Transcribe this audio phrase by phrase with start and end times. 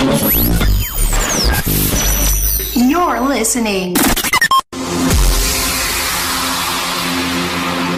[0.00, 0.08] You're
[3.20, 3.92] listening.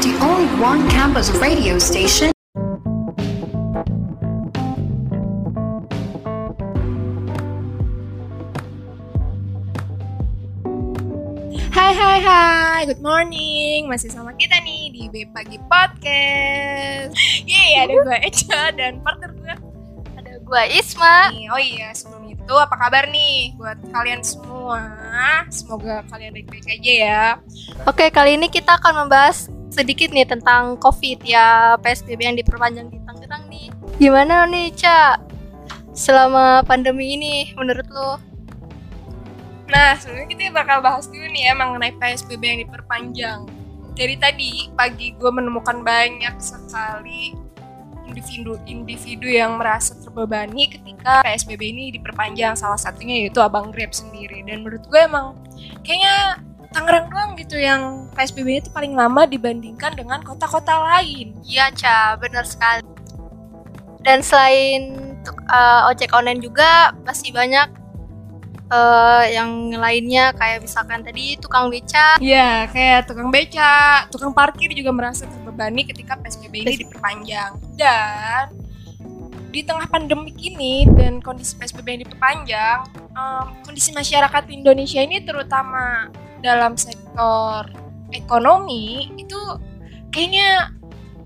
[0.02, 2.34] The only one campus radio station.
[11.70, 13.86] Hai hai hai, good morning.
[13.86, 17.14] Masih sama kita nih di B Pagi Podcast.
[17.46, 19.31] Yeay, ada gue Eca dan partner
[20.52, 21.32] gue Isma.
[21.32, 21.48] nih.
[21.48, 24.84] Oh iya, sebelum itu apa kabar nih buat kalian semua?
[25.48, 27.24] Semoga kalian baik-baik aja ya.
[27.88, 33.00] Oke, kali ini kita akan membahas sedikit nih tentang COVID ya, PSBB yang diperpanjang di
[33.00, 33.72] Tangerang nih.
[33.96, 35.16] Gimana nih, Ca?
[35.96, 38.20] Selama pandemi ini menurut lo?
[39.72, 43.48] Nah, sebenarnya kita bakal bahas dulu nih ya mengenai PSBB yang diperpanjang.
[43.96, 47.51] Dari tadi pagi gue menemukan banyak sekali
[48.12, 52.54] individu-individu yang merasa terbebani ketika PSBB ini diperpanjang.
[52.54, 54.44] Salah satunya yaitu Abang Grab sendiri.
[54.44, 55.34] Dan menurut gue emang
[55.80, 56.36] kayaknya
[56.72, 61.36] Tangerang doang gitu yang PSBB itu paling lama dibandingkan dengan kota-kota lain.
[61.44, 62.80] Iya, Ca, benar sekali.
[64.00, 64.96] Dan selain
[65.52, 67.68] eh, ojek online juga masih banyak
[68.72, 72.16] eh, yang lainnya kayak misalkan tadi tukang beca.
[72.16, 75.28] Iya, kayak tukang beca, tukang parkir juga merasa
[75.62, 77.52] terbebani ketika PSBB ini diperpanjang.
[77.78, 78.44] Dan
[79.52, 82.78] di tengah pandemi ini dan kondisi PSBB yang diperpanjang,
[83.14, 86.10] em, kondisi masyarakat Indonesia ini terutama
[86.42, 87.70] dalam sektor
[88.10, 89.38] ekonomi itu
[90.10, 90.74] kayaknya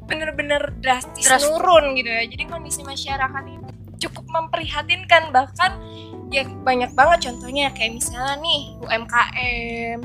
[0.04, 1.48] bener-bener drastis, Drastis.
[1.48, 2.22] turun gitu ya.
[2.28, 3.64] Jadi kondisi masyarakat ini
[3.96, 5.80] cukup memprihatinkan bahkan
[6.28, 9.98] ya banyak banget contohnya kayak misalnya nih UMKM,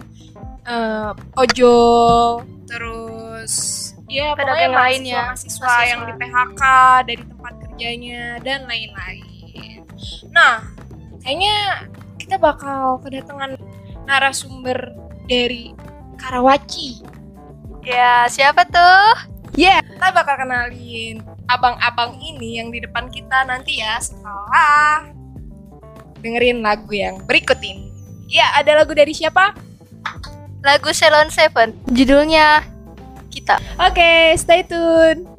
[0.64, 5.88] eh, ojol, terus ya Pedagang pokoknya lainnya, mahasiswa, mahasiswa.
[5.88, 6.64] yang di PHK
[7.08, 9.80] dari tempat kerjanya dan lain-lain.
[10.36, 10.56] Nah,
[11.24, 11.88] kayaknya
[12.20, 13.56] kita bakal kedatangan
[14.04, 14.92] narasumber
[15.32, 15.72] dari
[16.20, 17.02] Karawaci.
[17.82, 19.32] Ya, siapa tuh?
[19.58, 25.12] Ya, kita bakal kenalin abang-abang ini yang di depan kita nanti ya setelah
[26.24, 27.92] dengerin lagu yang berikut ini.
[28.32, 29.52] Ya, ada lagu dari siapa?
[30.62, 31.74] Lagu Salon Seven.
[31.92, 32.64] Judulnya
[33.32, 33.56] Kita.
[33.80, 35.31] Oke, stay tune.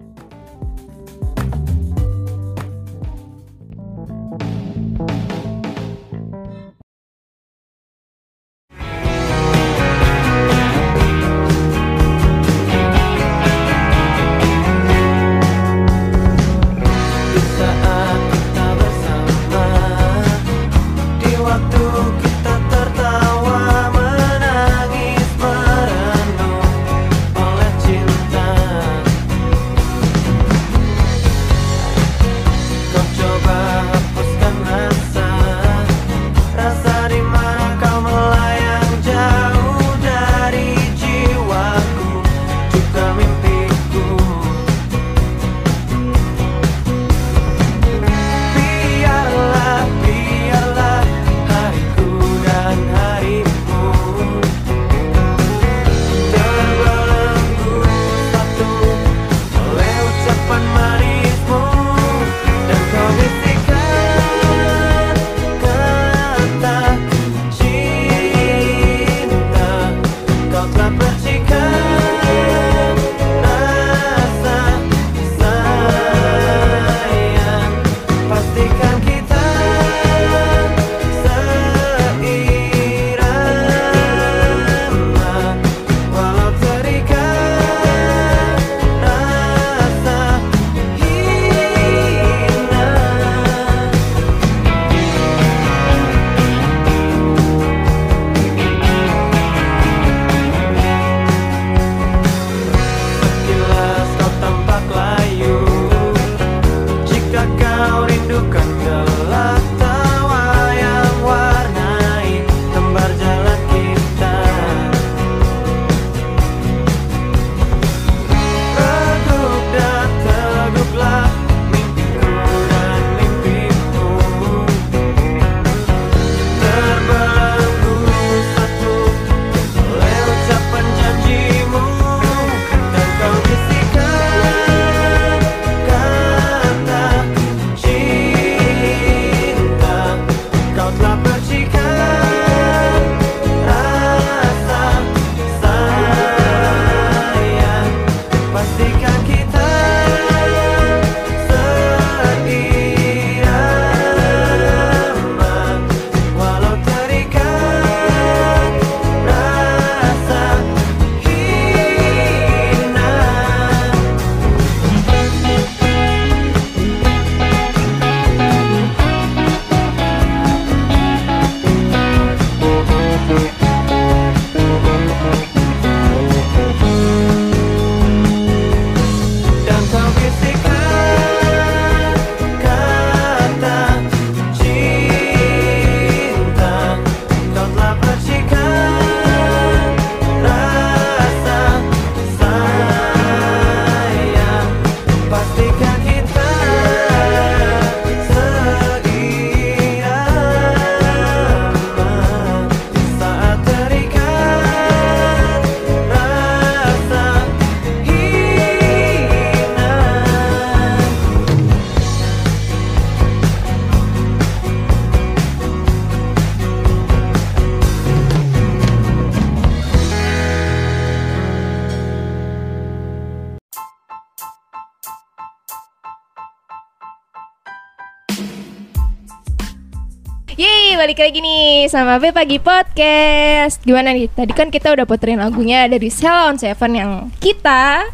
[231.12, 233.84] Balik lagi nih sama B Pagi Podcast.
[233.84, 238.08] Gimana nih, tadi kan kita udah puterin lagunya dari Salon Seven yang kita.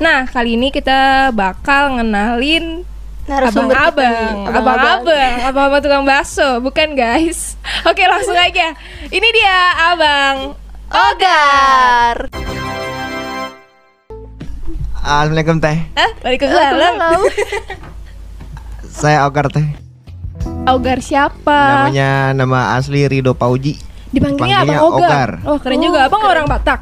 [0.00, 2.88] Nah, kali ini kita bakal ngenalin
[3.28, 4.48] Abang-abang.
[4.48, 5.34] Abang-abang.
[5.44, 5.80] Abang-abang.
[5.84, 7.60] Tukang bakso, bukan guys.
[7.92, 8.80] Oke, langsung aja.
[9.12, 9.58] Ini dia
[9.92, 10.56] Abang
[10.88, 12.32] Ogar.
[15.04, 15.84] Assalamualaikum teh.
[16.00, 16.10] Hah?
[16.24, 17.28] Waalaikumsalam Halo.
[19.04, 19.91] Saya Ogar teh.
[20.62, 21.90] Ogar siapa?
[21.90, 23.74] Namanya nama asli Rido Pauji.
[24.14, 25.02] Dipanggilnya Panggilnya Abang Ogar.
[25.02, 25.30] Ogar.
[25.50, 25.98] Oh, keren juga.
[26.06, 26.80] Abang orang Batak.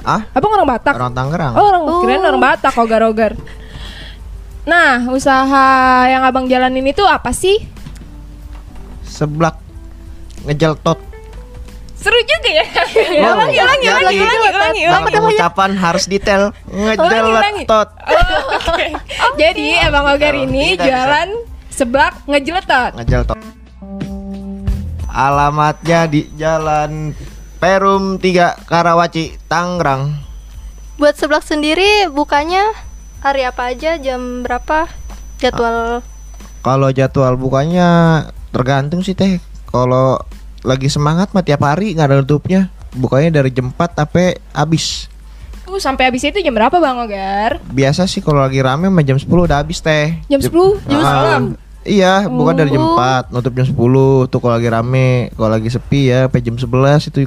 [0.00, 0.20] Ah?
[0.32, 0.94] Abang orang Batak.
[0.96, 1.52] Orang Tangerang.
[1.52, 2.00] Oh, orang Oh.
[2.00, 3.36] kirain orang Batak Ogar-ogar.
[4.64, 5.66] Nah, usaha
[6.08, 7.60] yang Abang jalanin itu apa sih?
[9.04, 9.60] Seblak
[10.48, 10.96] ngejel tot.
[12.00, 12.64] Seru juga ya.
[13.20, 13.36] Wow.
[13.36, 14.16] ulangi, ulangi, ulangi, lagi.
[14.24, 15.12] ulangi, ulangi, ulangi.
[15.12, 16.56] pengucapan harus detail.
[16.72, 17.64] Ngejel ulangi.
[17.68, 17.92] tot.
[17.92, 18.86] Oh, oke.
[19.44, 21.28] Jadi Abang Ogar ini bisa.
[21.80, 22.92] Seblak ngejeletot.
[23.00, 23.40] Ngejel tot.
[25.08, 27.16] Alamatnya di Jalan
[27.56, 30.12] Perum 3 Karawaci, Tangerang.
[31.00, 32.76] Buat seblak sendiri bukanya
[33.24, 34.92] hari apa aja, jam berapa?
[35.40, 36.04] Jadwal
[36.60, 37.88] Kalau jadwal bukanya
[38.52, 39.40] tergantung sih teh.
[39.72, 40.20] Kalau
[40.60, 42.68] lagi semangat mah tiap hari nggak ada tutupnya.
[42.92, 45.08] Bukanya dari jam 4 sampai habis.
[45.64, 47.64] Uh, sampai habis itu jam berapa Bang Ogar?
[47.72, 50.20] Biasa sih kalau lagi rame mah jam 10 udah habis teh.
[50.28, 50.52] Jam 10?
[50.84, 51.44] Jam Ah, malam?
[51.80, 52.92] Iya, bukan dari jam Oh.
[52.92, 57.08] 4, nutup jam 10 tuh kalau lagi rame, kalau lagi sepi ya sampai jam 11
[57.08, 57.24] itu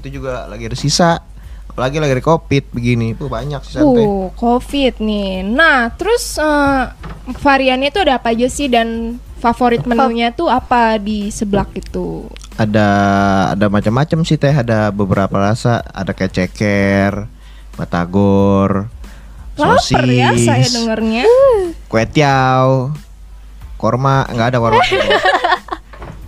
[0.00, 1.20] itu juga lagi ada sisa.
[1.68, 4.02] Apalagi lagi ada Covid begini, tuh banyak sisa teh.
[4.02, 5.46] Uh, COVID nih.
[5.46, 6.82] Nah, terus eh,
[7.38, 12.26] variannya tuh ada apa aja sih dan favorit menunya tuh apa di seblak itu?
[12.58, 12.88] Ada
[13.54, 17.28] ada macam-macam sih teh, ada beberapa rasa, ada kayak ceker,
[17.78, 18.90] batagor,
[19.54, 21.24] Laper ya saya dengernya.
[21.86, 22.90] kue tiaw,
[23.80, 24.84] korma, enggak ada korma.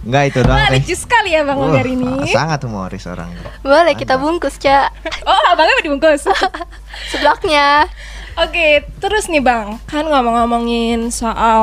[0.02, 2.26] Enggak itu doang Wah, lucu sekali ya Bang Uh, Ogar ini.
[2.26, 3.38] sangat humoris orangnya.
[3.62, 4.90] boleh kita bungkus, Cak.
[5.30, 6.26] Oh, abangnya mau dibungkus.
[7.14, 7.86] Seblaknya.
[8.34, 11.62] Oke, terus nih Bang, kan ngomong-ngomongin soal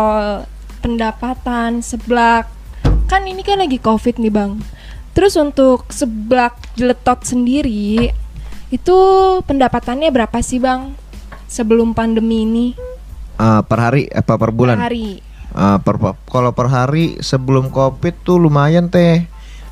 [0.80, 2.48] pendapatan seblak.
[3.06, 4.64] Kan ini kan lagi Covid nih Bang.
[5.12, 8.16] Terus untuk seblak jeletot sendiri
[8.70, 8.98] itu
[9.44, 10.96] pendapatannya berapa sih Bang?
[11.46, 12.68] Sebelum pandemi ini
[13.36, 14.76] Eh, per hari apa per bulan?
[14.76, 15.20] per hari.
[15.60, 16.00] Eh, per
[16.32, 19.28] kalau per hari sebelum covid tuh lumayan teh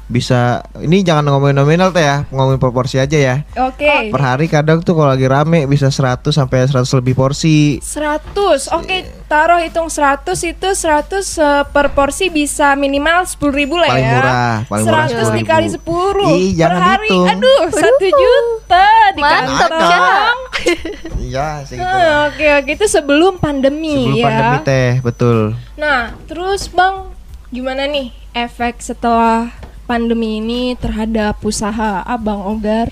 [0.08, 0.40] bisa
[0.78, 4.08] ini jangan ngomongin nominal teh ya ngomongin proporsi aja ya Oke.
[4.08, 8.72] per hari kadang tuh kalau lagi rame bisa 100 sampai 100 lebih porsi 100.
[8.72, 14.00] Oke, taruh hitung 100 itu 100 eh, per porsi bisa minimal 10.000 ribu lah Paling
[14.02, 14.14] ya.
[14.14, 15.38] murah, paling murah 100 10.000.
[15.38, 17.08] dikali 10 Ih, per jangan hari.
[17.08, 17.28] hitung.
[17.28, 17.84] Aduh, 1
[18.16, 19.90] juta di Mantap, kantong.
[19.92, 20.36] Cak.
[21.28, 24.26] iya segitu Ah, Oke, oke itu sebelum pandemi sebelum ya.
[24.26, 25.38] pandemi teh betul
[25.76, 27.12] Nah, terus Bang,
[27.50, 29.52] gimana nih efek setelah
[29.88, 32.92] pandemi ini terhadap usaha Abang Ogar?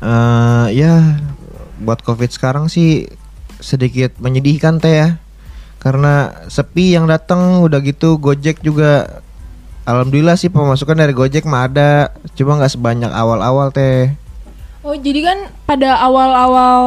[0.00, 1.18] Eh ya
[1.82, 3.10] buat covid sekarang sih
[3.60, 5.08] sedikit menyedihkan teh ya
[5.80, 9.20] karena sepi yang datang udah gitu gojek juga
[9.88, 14.12] alhamdulillah sih pemasukan dari gojek mah ada cuma nggak sebanyak awal-awal teh
[14.80, 16.80] Oh, jadi kan pada awal-awal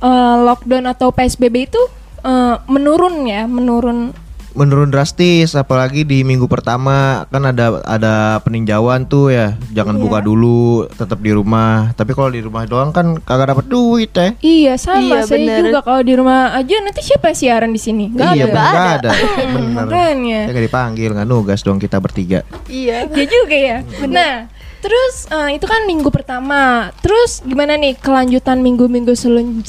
[0.00, 1.82] eh, lockdown atau PSBB itu
[2.24, 4.16] eh, menurun ya, menurun.
[4.54, 10.54] Menurun drastis apalagi di minggu pertama kan ada ada peninjauan tuh ya jangan buka dulu
[10.88, 15.02] tetap di rumah tapi kalau di rumah doang kan kagak dapat duit teh Iya, sama
[15.02, 15.58] Iya, saya bener.
[15.64, 18.04] juga kalau di rumah aja nanti siapa yang siaran di sini?
[18.10, 18.54] Gak iya ada.
[18.54, 19.10] bener, nggak ada
[19.54, 20.40] bener makanya.
[20.40, 23.06] ya gak dipanggil nggak nugas dong kita bertiga Iya.
[23.08, 23.78] Ya juga ya.
[24.06, 24.46] Nah,
[24.78, 26.94] terus eh, itu kan minggu pertama.
[27.00, 29.66] Terus gimana nih kelanjutan minggu-minggu selanjutnya,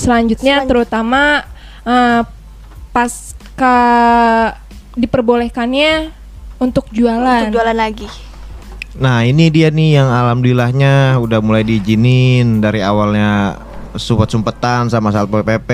[0.62, 1.42] Selanjut- terutama
[1.84, 2.22] eh,
[2.92, 3.78] pasca
[4.96, 6.12] diperbolehkannya
[6.60, 7.52] untuk jualan.
[7.52, 8.08] Untuk jualan lagi.
[8.96, 13.60] Nah ini dia nih yang alhamdulillahnya udah mulai diizinin dari awalnya
[13.96, 15.70] sumpet-sumpetan sama Satpol PP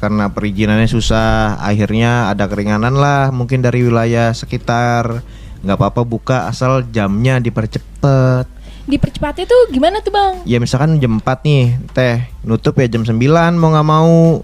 [0.00, 5.20] karena perizinannya susah akhirnya ada keringanan lah mungkin dari wilayah sekitar
[5.60, 8.48] nggak apa-apa buka asal jamnya dipercepet
[8.88, 10.40] Dipercepat itu gimana tuh bang?
[10.48, 12.16] ya misalkan jam 4 nih teh
[12.48, 13.12] nutup ya jam 9
[13.60, 14.40] mau nggak mau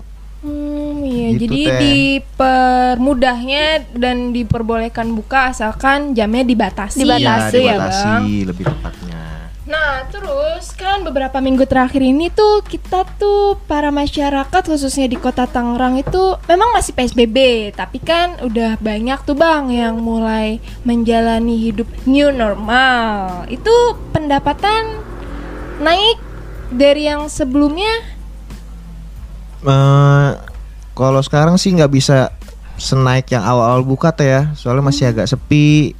[1.26, 1.38] iya.
[1.38, 1.78] Gitu, Jadi Teh.
[1.80, 3.64] dipermudahnya
[3.98, 7.02] dan diperbolehkan buka asalkan jamnya dibatasi.
[7.02, 8.22] Dibatasi, ya, ya dibatasi bang.
[8.46, 15.10] lebih tepatnya Nah, terus kan beberapa minggu terakhir ini tuh kita tuh para masyarakat khususnya
[15.10, 20.62] di Kota Tangerang itu memang masih PSBB, tapi kan udah banyak tuh Bang yang mulai
[20.86, 23.42] menjalani hidup new normal.
[23.50, 25.02] Itu pendapatan
[25.82, 26.22] naik
[26.70, 28.14] dari yang sebelumnya
[29.66, 30.30] Eh,
[30.96, 32.32] kalau sekarang sih nggak bisa
[32.80, 35.92] senaik yang awal-awal buka teh ya, soalnya masih agak sepi.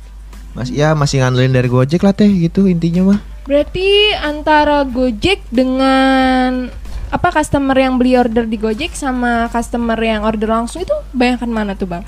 [0.57, 3.21] Mas ya masih ngandelin dari Gojek lah teh gitu intinya mah.
[3.45, 6.73] Berarti antara Gojek dengan
[7.13, 11.77] apa customer yang beli order di Gojek sama customer yang order langsung itu bayangkan mana
[11.77, 12.03] tuh bang?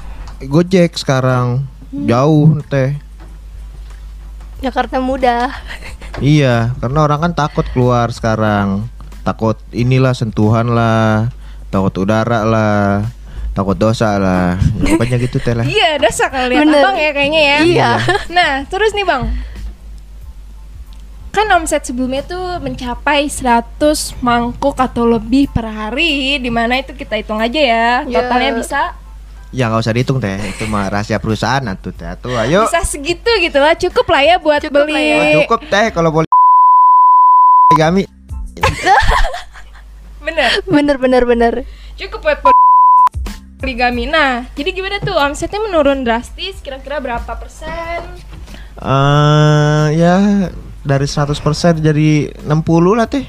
[0.49, 2.97] Gojek sekarang jauh teh.
[4.65, 5.55] Jakarta mudah.
[6.19, 8.91] Iya, karena orang kan takut keluar sekarang.
[9.23, 11.31] Takut inilah sentuhan lah,
[11.69, 13.05] takut udara lah,
[13.53, 14.57] takut dosa lah.
[14.79, 15.63] Ya, Pokoknya gitu teh lah.
[15.63, 16.81] Iya dosa kalau lihat Bener.
[16.81, 17.59] abang ya kayaknya ya.
[17.61, 17.91] Iya.
[18.29, 19.23] Nah terus nih bang,
[21.29, 23.79] kan omset sebelumnya tuh mencapai 100
[24.19, 28.17] mangkuk atau lebih per hari, di mana itu kita hitung aja ya, Ya.
[28.19, 28.83] totalnya bisa
[29.49, 32.05] Ya nggak usah dihitung teh, itu mah rahasia perusahaan atuh teh.
[32.19, 32.69] Tuh ayo.
[32.69, 34.93] bisa segitu gitu lah, cukup lah ya buat Cukup beli.
[34.93, 35.17] lah ya.
[35.17, 36.29] Oh, cukup teh kalau boleh
[37.81, 38.05] Gami.
[40.29, 41.55] Bener, Bener bener bener.
[41.97, 42.39] cukup buat
[43.59, 44.05] poligami.
[44.05, 46.61] Nah, jadi gimana tuh omsetnya menurun drastis?
[46.61, 48.05] Kira-kira berapa persen?
[48.79, 50.47] Eh ya
[50.85, 51.33] dari 100%
[51.81, 52.09] jadi
[52.45, 52.45] 60
[52.93, 53.25] lah teh.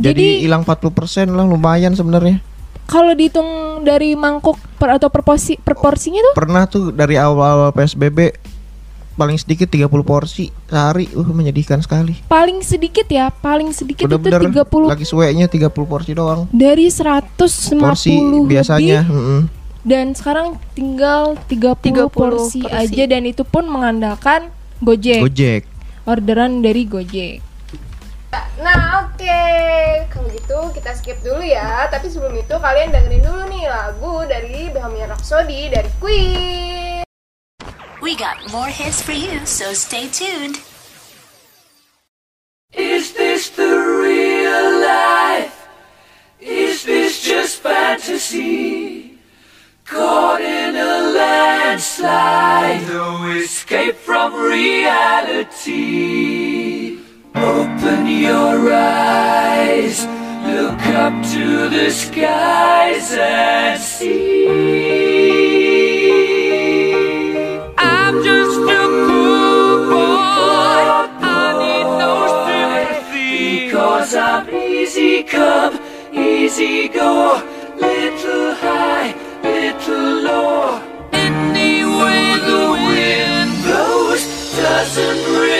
[0.00, 2.40] Jadi hilang 40% lah lumayan sebenarnya.
[2.88, 7.70] Kalau dihitung dari mangkuk per atau per, porsi, per porsinya tuh Pernah tuh dari awal-awal
[7.70, 8.34] PSBB
[9.14, 11.10] paling sedikit 30 porsi sehari.
[11.14, 12.14] Uh menyedihkan sekali.
[12.26, 16.46] paling sedikit ya, paling sedikit Bener-bener itu 30 lagi suenya 30 porsi doang.
[16.50, 18.14] dari 150 Porsi
[18.46, 19.40] biasanya, lebih mm-mm.
[19.86, 22.70] dan sekarang tinggal 30, 30 porsi, porsi.
[22.70, 25.62] aja dan itu pun mengandalkan Gojek, Gojek.
[26.08, 27.40] orderan dari Gojek.
[28.60, 29.42] Nah oke,
[30.12, 31.88] kalau gitu kita skip dulu ya.
[31.90, 36.89] Tapi sebelum itu kalian dengerin dulu nih lagu dari Bohemian Rhapsody dari Queen.
[38.00, 40.58] We got more hits for you, so stay tuned.
[42.72, 45.68] Is this the real life?
[46.40, 49.18] Is this just fantasy?
[49.84, 55.80] Caught in a landslide, no escape from reality.
[57.34, 60.06] Open your eyes,
[60.46, 65.09] look up to the skies and see.
[73.70, 75.78] Cause I'm easy come,
[76.12, 77.40] easy go.
[77.76, 79.14] Little high,
[79.44, 80.82] little low.
[81.12, 85.59] Any way the wind blows doesn't really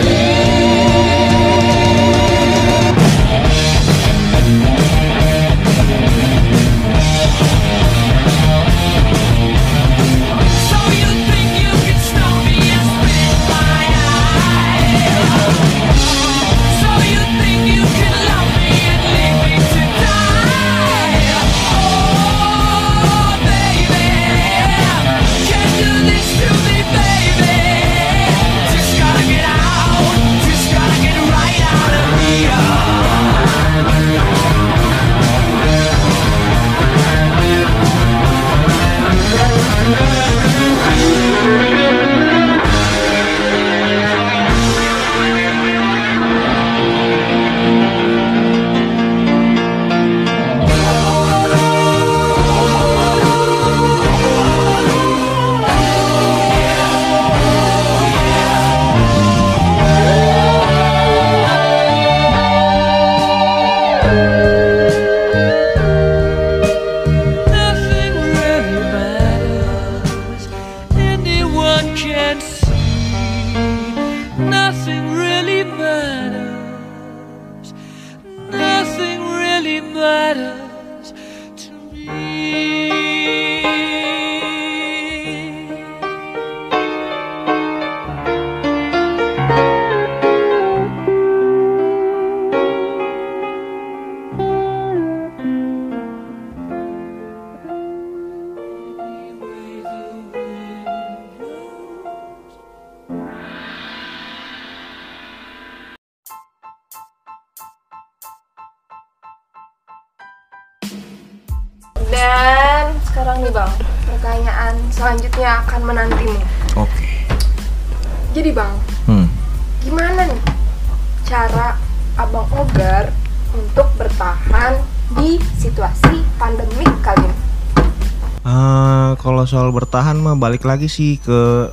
[129.51, 131.67] Soal bertahan mah balik lagi sih ke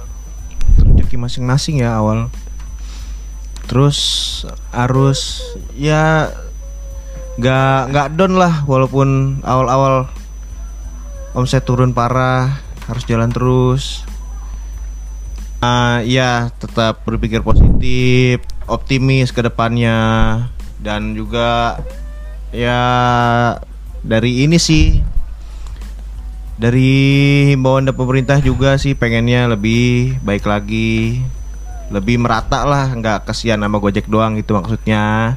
[0.83, 2.27] rezeki masing-masing ya awal.
[3.71, 3.99] Terus
[4.75, 5.39] harus
[5.79, 6.35] ya
[7.39, 10.11] nggak nggak down lah walaupun awal-awal
[11.39, 12.59] omset turun parah
[12.91, 14.03] harus jalan terus.
[15.63, 19.99] Ah ya tetap berpikir positif, optimis ke depannya
[20.83, 21.79] dan juga
[22.51, 22.83] ya
[24.03, 25.18] dari ini sih
[26.59, 26.91] dari
[27.55, 31.23] himbauan dari pemerintah juga sih pengennya lebih baik lagi
[31.89, 35.35] lebih merata lah nggak kesian sama Gojek doang gitu maksudnya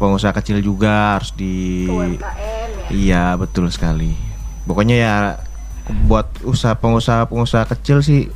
[0.00, 2.88] pengusaha kecil juga harus di UMKM ya?
[2.90, 4.16] iya betul sekali
[4.64, 5.14] pokoknya ya
[6.10, 8.26] buat usaha pengusaha-pengusaha kecil sih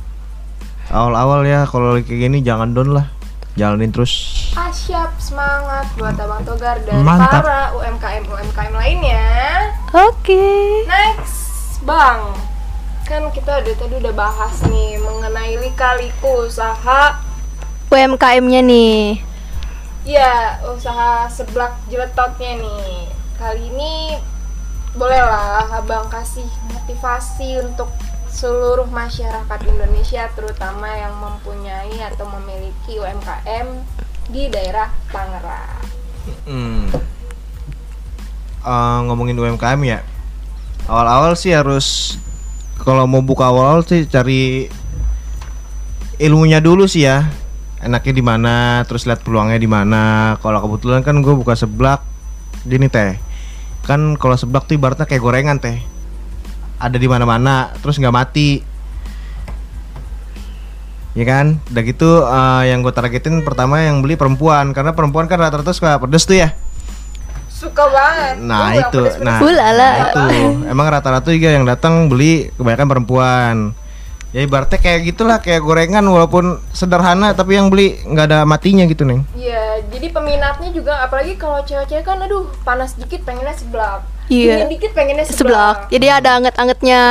[0.87, 3.11] awal-awal ya kalau kayak gini jangan down lah
[3.59, 7.39] jalanin terus Ah siap, semangat buat abang Togar dan Mantap.
[7.39, 9.23] para UMKM UMKM lainnya.
[9.95, 10.43] Oke.
[10.91, 11.50] Next,
[11.81, 12.37] Bang.
[13.09, 17.17] Kan kita udah tadi udah bahas nih mengenai lika-liku usaha
[17.91, 19.19] UMKM-nya nih.
[20.01, 23.09] ya usaha seblak jeletotnya nih.
[23.37, 24.17] Kali ini
[24.93, 27.89] bolehlah Abang kasih motivasi untuk
[28.31, 33.67] seluruh masyarakat Indonesia terutama yang mempunyai atau memiliki UMKM
[34.31, 35.83] di daerah Tangerang.
[36.47, 36.87] Hmm.
[38.61, 39.99] Eh, ngomongin UMKM ya.
[40.89, 42.17] Awal-awal sih harus
[42.81, 44.65] kalau mau buka awal sih cari
[46.17, 47.29] ilmunya dulu sih ya.
[47.81, 50.37] Enaknya di mana, terus lihat peluangnya di mana.
[50.41, 52.05] Kalau kebetulan kan gue buka seblak,
[52.65, 53.17] gini teh.
[53.85, 55.81] Kan kalau seblak tuh ibaratnya kayak gorengan teh.
[56.77, 58.61] Ada di mana-mana, terus nggak mati.
[61.17, 65.41] Ya kan, udah gitu eh, yang gue targetin pertama yang beli perempuan karena perempuan kan
[65.41, 66.55] rata-rata suka pedes tuh ya
[67.61, 69.77] suka banget Nah yang itu, nah, Ulala.
[69.77, 70.21] nah itu.
[70.65, 73.55] Emang rata-rata juga yang datang beli kebanyakan perempuan.
[74.31, 79.03] Ya ibaratnya kayak gitulah kayak gorengan walaupun sederhana tapi yang beli nggak ada matinya gitu
[79.03, 79.27] neng.
[79.35, 84.07] Iya, jadi peminatnya juga apalagi kalau cewek-cewek kan aduh panas dikit pengennya seblak.
[84.31, 84.63] Iya.
[84.63, 85.35] Dingin dikit pengennya seblak.
[85.35, 85.77] Seblak.
[85.91, 87.03] Jadi ada anget-angetnya.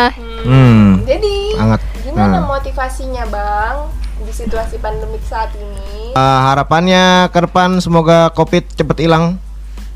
[0.49, 1.05] Hmm.
[1.05, 1.81] Jadi Hangat.
[2.01, 2.57] gimana Nah.
[2.57, 3.77] motivasinya bang
[4.25, 6.17] di situasi pandemik saat ini?
[6.17, 9.37] Eh, harapannya ke depan semoga covid cepet hilang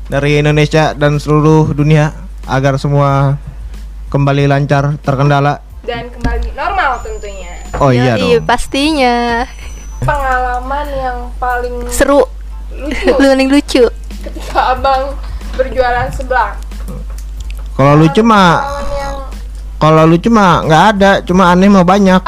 [0.05, 2.13] dari Indonesia dan seluruh dunia
[2.45, 3.41] agar semua
[4.07, 5.61] kembali lancar terkendala.
[5.81, 7.53] Dan kembali normal tentunya.
[7.77, 8.45] Oh iya Yoi, dong.
[8.45, 9.45] pastinya.
[9.99, 12.25] Pengalaman yang paling Seru.
[12.71, 13.83] lucu Paling lucu.
[14.21, 15.13] ketika abang
[15.53, 16.57] berjualan seblak.
[17.73, 18.61] Kalau lucu mah
[18.93, 19.15] yang
[19.75, 22.21] Kalau lucu mah nggak ada, cuma aneh mah banyak.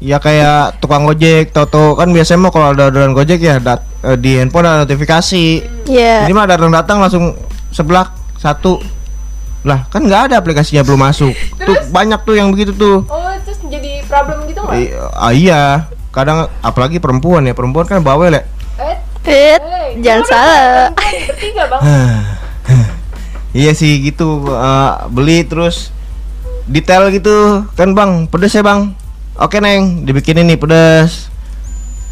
[0.00, 4.16] Ya kayak tukang gojek, toto kan biasanya mah kalau ada orderan gojek ya dat- eh,
[4.16, 5.44] di handphone ada notifikasi.
[5.84, 6.24] Iya.
[6.24, 7.36] Ini mah datang datang langsung
[7.68, 8.80] seblak satu.
[9.60, 11.36] Lah kan nggak ada aplikasinya belum masuk.
[11.60, 13.04] Tuh banyak tuh yang begitu tuh.
[13.04, 14.72] oh terus jadi problem gitu nggak?
[14.74, 15.60] I- ah, iya,
[16.08, 18.42] kadang apalagi perempuan ya perempuan kan bawel ya.
[18.80, 19.60] Eh, Eh,
[20.00, 20.88] jangan salah.
[20.90, 21.80] perempuan Bertiga bang.
[23.52, 25.90] Iya sih gitu eh, beli terus
[26.64, 28.94] detail gitu kan bang pedes ya bang
[29.40, 31.32] oke neng dibikinin nih pedes.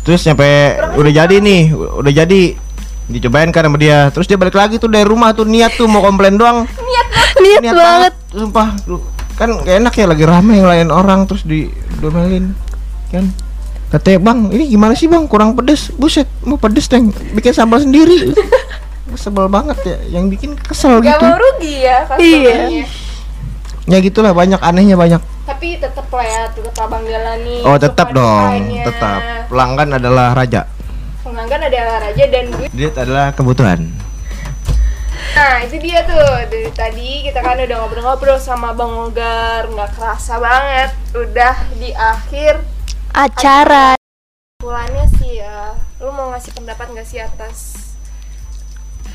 [0.02, 0.48] Terus nyampe
[0.96, 2.42] udah jadi nih udah jadi.
[3.08, 4.08] Dicobain kan sama dia.
[4.12, 6.68] Terus dia balik lagi tuh dari rumah tuh niat tuh mau komplain doang.
[6.68, 7.08] Niat
[7.40, 8.12] niat banget.
[8.32, 8.76] sumpah.
[8.84, 9.04] Lu-
[9.38, 11.70] kan gak enak ya lagi rame ngelayan orang terus di
[12.02, 12.58] domelin
[13.14, 13.30] kan
[13.86, 15.24] katanya bang ini gimana sih bang?
[15.24, 15.88] Kurang pedes.
[15.94, 17.08] Buset mau pedes neng.
[17.32, 18.34] Bikin sambal sendiri.
[19.16, 21.24] Sebel banget ya yang bikin kesel Gak gitu.
[21.24, 22.84] mau rugi ya customer-nya.
[23.88, 27.64] Ya gitulah banyak anehnya banyak Tapi tetap lah ya, tetap abang jalani.
[27.64, 28.52] oh tetap dong
[28.84, 30.68] tetap pelanggan adalah raja
[31.24, 32.70] Pelanggan adalah raja dan duit.
[32.70, 33.88] duit adalah kebutuhan
[35.28, 40.34] Nah itu dia tuh dari tadi kita kan udah ngobrol-ngobrol sama Bang Ogar, nggak kerasa
[40.34, 40.90] banget.
[41.14, 42.58] Udah di akhir
[43.14, 43.94] Acara.
[43.94, 47.56] Kesimpulannya sih ya, lu mau ngasih pendapat nggak sih atas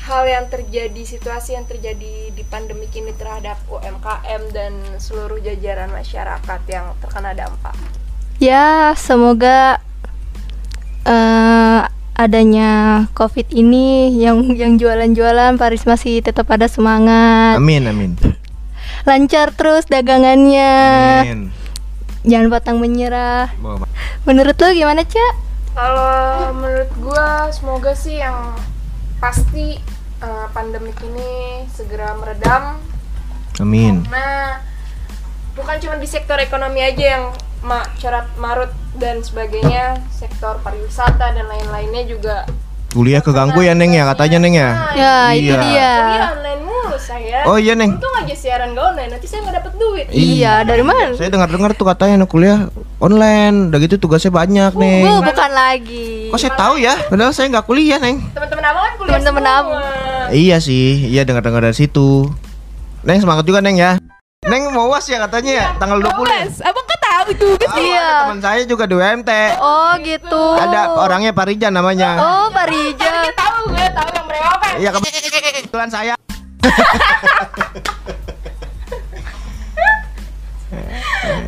[0.04, 6.60] hal yang terjadi, situasi yang terjadi di pandemi ini terhadap UMKM dan seluruh jajaran masyarakat
[6.68, 7.72] yang terkena dampak?
[8.36, 9.80] Ya, semoga
[11.04, 11.80] eh
[12.14, 17.58] adanya COVID ini yang yang jualan-jualan Paris masih tetap ada semangat.
[17.58, 18.12] amin amin
[19.08, 20.72] Lancar terus dagangannya.
[21.26, 21.40] amin
[22.24, 23.52] Jangan patang menyerah.
[24.24, 25.32] Menurut lo gimana, Cak?
[25.76, 28.56] Kalau menurut gua semoga sih yang
[29.20, 29.76] pasti
[30.22, 32.78] eh, pandemik ini segera meredam
[33.58, 34.60] amin Nah,
[35.54, 37.24] bukan cuma di sektor ekonomi aja yang
[37.64, 42.46] ma corat marut dan sebagainya, sektor pariwisata dan lain-lainnya juga.
[42.94, 45.58] Kuliah keganggu ya neng ya katanya neng ya Ya, itu Iya.
[45.60, 45.90] dia.
[45.98, 47.38] Kuliah online mulu saya.
[47.44, 50.06] oh iya neng Untung aja siaran gak online, nanti saya nggak dapet duit.
[50.08, 51.10] Iya, dari mana?
[51.12, 55.50] saya dengar dengar tuh katanya anak kuliah online udah gitu tugasnya banyak neng Bu, bukan
[55.50, 56.30] lagi.
[56.30, 59.82] kok saya tahu ya padahal saya nggak kuliah neng Teman-teman abang kan kuliah Teman-teman abang.
[60.26, 62.30] Iya sih, iya dengar-dengar dari situ.
[63.02, 63.98] Neng semangat juga Neng ya.
[64.42, 66.44] Neng mau was ya katanya ya, tanggal 20 ya.
[66.62, 66.83] abang
[67.24, 68.08] kan tahu juga Ah, Iya.
[68.22, 69.30] Teman saya juga di UMT.
[69.56, 70.42] Oh, gitu.
[70.54, 72.10] Ada orangnya Parija namanya.
[72.16, 73.10] Oh, Pak Rija.
[73.32, 74.72] Tahu gue tahu yang berewokan.
[74.76, 74.88] Iya
[75.56, 76.12] kebetulan saya.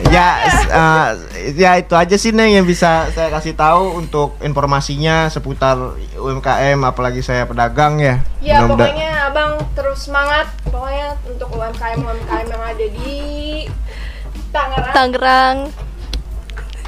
[0.07, 0.27] ya,
[0.71, 1.07] eh,
[1.55, 5.75] ya itu aja sih Neng yang bisa saya kasih tahu untuk informasinya seputar
[6.15, 8.23] UMKM apalagi saya pedagang ya.
[8.41, 13.13] Ya Mudah-mudahan- pokoknya abang terus semangat pokoknya untuk UMKM UMKM yang ada di
[14.57, 15.57] Tangerang Tangerang.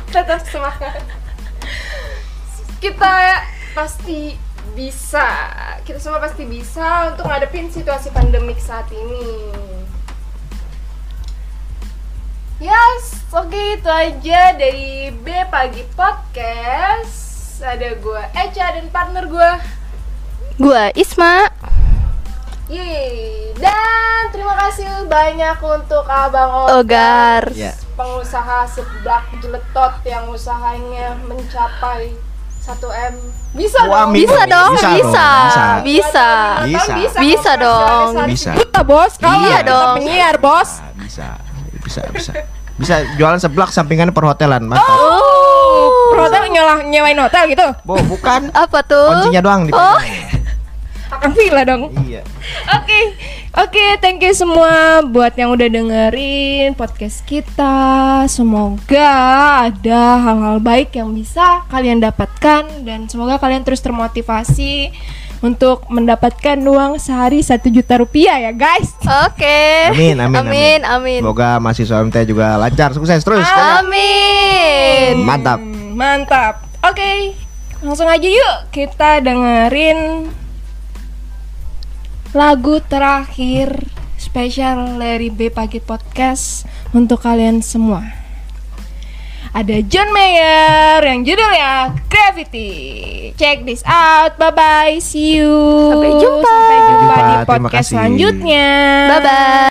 [0.08, 1.04] tetap semangat.
[2.80, 3.44] Kita
[3.76, 4.32] pasti
[4.72, 5.28] bisa,
[5.84, 9.52] kita semua pasti bisa untuk ngadepin situasi pandemik saat ini.
[12.56, 17.60] Yes, oke itu aja dari B Pagi Podcast.
[17.60, 19.50] Ada gue Eca dan partner gue
[20.58, 21.47] Gua Isma.
[22.68, 27.42] Yeay, dan terima kasih banyak untuk Abang Ogar, Ogar.
[27.50, 27.72] Ya.
[27.94, 32.12] pengusaha seblak jeletot yang usahanya mencapai
[32.60, 33.16] 1M.
[33.50, 34.12] Bisa Wah, dong.
[34.12, 35.28] Bisa dong, Bisa bisa.
[35.32, 36.28] dong, Bisa.
[36.62, 37.16] Bisa.
[37.16, 38.08] Bisa dong.
[38.28, 38.50] Bisa.
[38.52, 39.94] Kita bos, kalau Iya kita dong.
[39.96, 40.70] penyiar bos.
[40.98, 41.40] Bisa
[41.78, 42.32] bisa bisa
[42.76, 47.64] bisa jualan seblak sampingannya perhotelan mantap Oh, hotel nyolah nyewain hotel gitu.
[47.80, 49.08] Bo, bukan Apa tuh?
[49.24, 49.96] kuncinya doang di Oh.
[51.08, 51.88] Akan villa dong.
[52.04, 52.20] iya
[52.68, 53.00] Oke,
[53.56, 58.24] oke, thank you semua buat yang udah dengerin podcast kita.
[58.28, 59.08] Semoga
[59.72, 64.92] ada hal-hal baik yang bisa kalian dapatkan dan semoga kalian terus termotivasi
[65.38, 68.92] untuk mendapatkan uang sehari satu juta rupiah ya guys.
[69.30, 69.94] Oke.
[69.94, 71.20] Amin, amin, amin, amin.
[71.22, 73.46] Semoga mahasiswa MT juga lancar, sukses terus.
[73.46, 75.22] Amin.
[75.22, 75.62] Mantap.
[75.94, 76.54] Mantap.
[76.84, 77.34] Oke,
[77.82, 80.30] langsung aja yuk kita dengerin
[82.36, 83.72] lagu terakhir
[84.18, 88.04] spesial dari B Pagi Podcast untuk kalian semua.
[89.48, 92.70] Ada John Mayer yang judulnya Gravity.
[93.40, 94.36] Check this out.
[94.36, 94.96] Bye bye.
[95.00, 95.48] See you.
[95.88, 96.52] Sampai jumpa.
[96.52, 97.46] Sampai jumpa Sampai di jumpa.
[97.48, 97.92] Terima podcast kasih.
[97.96, 98.68] selanjutnya.
[99.08, 99.70] Bye bye.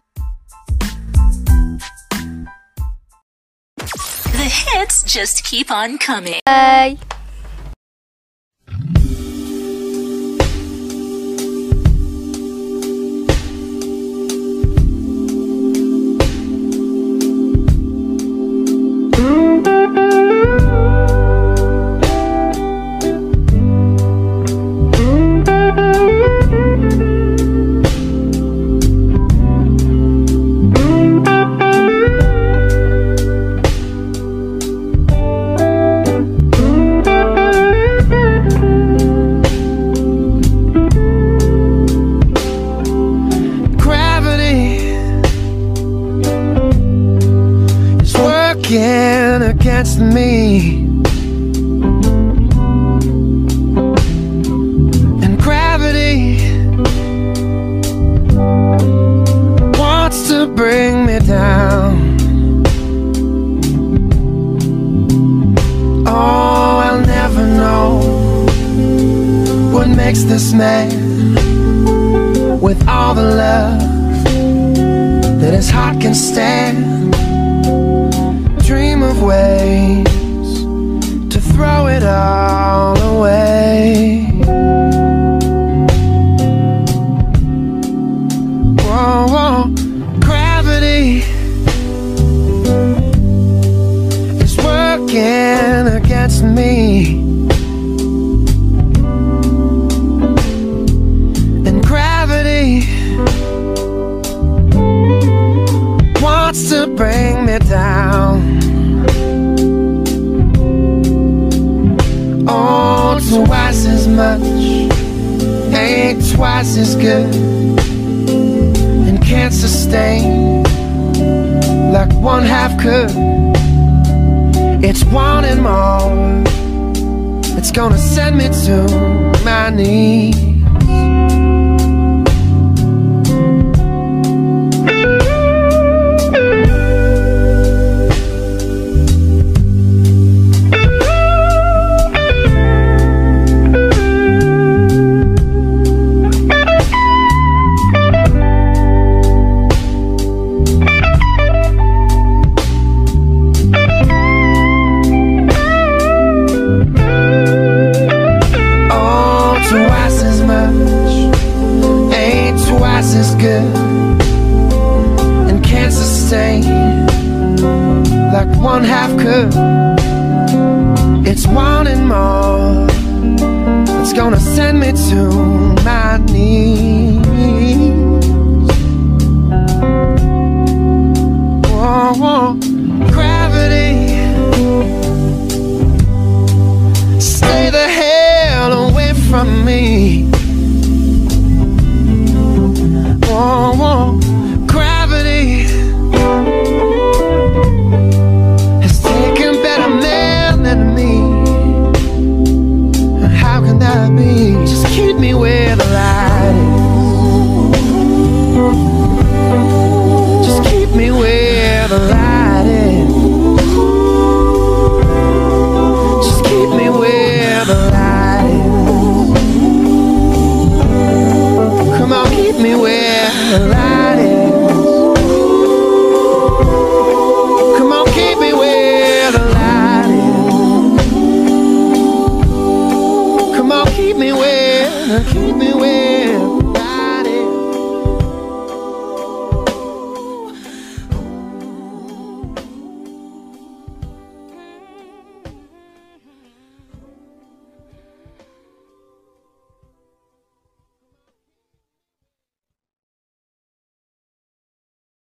[4.33, 6.41] The hits just keep on coming.
[6.49, 6.97] Bye.